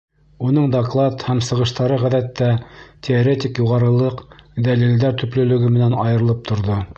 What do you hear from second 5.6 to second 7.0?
менән айырылып торҙо.